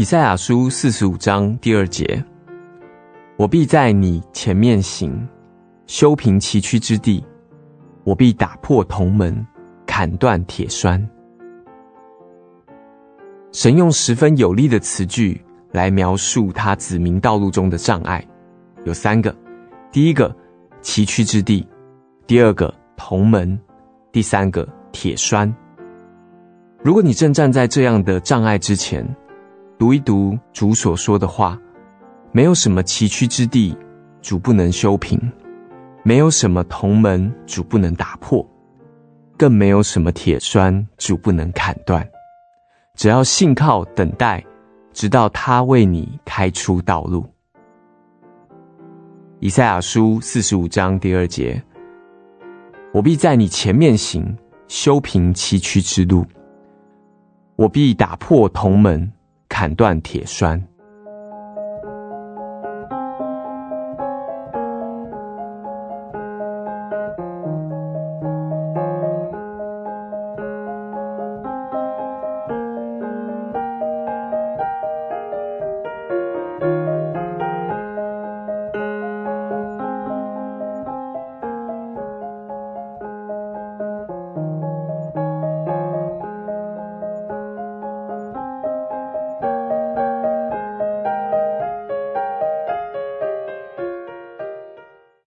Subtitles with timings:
[0.00, 2.24] 以赛亚书四十五章第二节：
[3.36, 5.28] 我必在你前面行，
[5.88, 7.20] 修平崎岖之地；
[8.04, 9.44] 我必打破铜门，
[9.88, 11.04] 砍断铁栓。
[13.50, 18.24] 神用十分有力的词句来描述他子民道路中的障碍，
[18.84, 19.34] 有三个：
[19.90, 20.32] 第一个，
[20.80, 21.66] 崎岖之地；
[22.24, 23.58] 第二个，铜门；
[24.12, 25.52] 第三个，铁栓。
[26.84, 29.04] 如果你正站在这样的障碍之前，
[29.78, 31.56] 读一读主所说的话，
[32.32, 33.76] 没有什么崎岖之地，
[34.20, 35.16] 主不能修平；
[36.02, 38.44] 没有什么铜门，主不能打破；
[39.36, 42.04] 更没有什么铁栓，主不能砍断。
[42.96, 44.44] 只要信靠等待，
[44.92, 47.24] 直到他为你开出道路。
[49.38, 51.62] 以赛亚书四十五章第二节：
[52.92, 56.24] 我必在你前面行，修平崎岖之路；
[57.54, 59.12] 我必打破铜门，
[59.58, 60.67] 砍断铁栓。